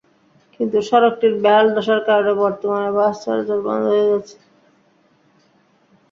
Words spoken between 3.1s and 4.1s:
চলাচল বন্ধ হয়ে